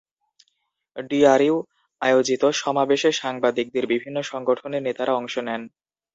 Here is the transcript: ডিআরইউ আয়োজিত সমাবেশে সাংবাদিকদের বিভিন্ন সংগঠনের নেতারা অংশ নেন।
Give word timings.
ডিআরইউ 1.09 1.55
আয়োজিত 2.01 2.43
সমাবেশে 2.61 3.09
সাংবাদিকদের 3.21 3.85
বিভিন্ন 3.87 4.17
সংগঠনের 4.23 4.85
নেতারা 4.87 5.13
অংশ 5.15 5.35
নেন। 5.39 5.61